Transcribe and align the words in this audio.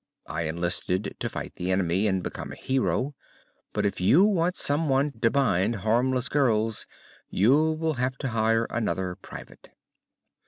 I 0.25 0.45
enlisted 0.49 1.15
to 1.19 1.29
fight 1.29 1.53
the 1.57 1.69
enemy 1.71 2.07
and 2.07 2.23
become 2.23 2.51
a 2.51 2.55
hero, 2.55 3.13
but 3.71 3.85
if 3.85 4.01
you 4.01 4.25
want 4.25 4.55
some 4.55 4.89
one 4.89 5.11
to 5.11 5.29
bind 5.29 5.75
harmless 5.85 6.27
girls 6.27 6.87
you 7.29 7.73
will 7.73 7.93
have 8.01 8.17
to 8.17 8.29
hire 8.29 8.65
another 8.71 9.13
Private." 9.15 9.69